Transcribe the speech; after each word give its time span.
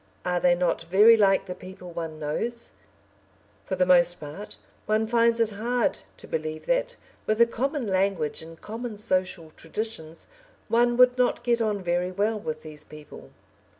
Are 0.25 0.39
they 0.39 0.55
not 0.55 0.81
very 0.85 1.15
like 1.15 1.45
the 1.45 1.53
people 1.53 1.91
one 1.91 2.19
knows? 2.19 2.71
For 3.65 3.75
the 3.75 3.85
most 3.85 4.19
part, 4.19 4.57
one 4.87 5.05
finds 5.05 5.39
it 5.39 5.51
hard 5.51 5.99
to 6.17 6.27
believe 6.27 6.65
that, 6.65 6.95
with 7.27 7.39
a 7.39 7.45
common 7.45 7.85
language 7.85 8.41
and 8.41 8.59
common 8.59 8.97
social 8.97 9.51
traditions, 9.51 10.25
one 10.69 10.97
would 10.97 11.19
not 11.19 11.43
get 11.43 11.61
on 11.61 11.83
very 11.83 12.11
well 12.11 12.39
with 12.39 12.63
these 12.63 12.83
people. 12.83 13.29